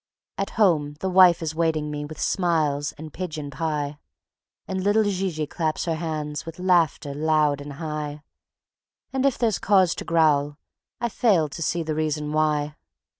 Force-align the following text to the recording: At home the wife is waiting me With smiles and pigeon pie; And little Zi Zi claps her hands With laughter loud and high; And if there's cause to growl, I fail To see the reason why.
At 0.39 0.49
home 0.57 0.95
the 0.99 1.11
wife 1.11 1.43
is 1.43 1.53
waiting 1.53 1.91
me 1.91 2.05
With 2.05 2.19
smiles 2.19 2.91
and 2.93 3.13
pigeon 3.13 3.51
pie; 3.51 3.99
And 4.67 4.83
little 4.83 5.03
Zi 5.03 5.29
Zi 5.29 5.45
claps 5.45 5.85
her 5.85 5.93
hands 5.93 6.43
With 6.43 6.57
laughter 6.57 7.13
loud 7.13 7.61
and 7.61 7.73
high; 7.73 8.23
And 9.13 9.27
if 9.27 9.37
there's 9.37 9.59
cause 9.59 9.93
to 9.93 10.03
growl, 10.03 10.57
I 10.99 11.07
fail 11.07 11.49
To 11.49 11.61
see 11.61 11.83
the 11.83 11.93
reason 11.93 12.31
why. 12.33 12.77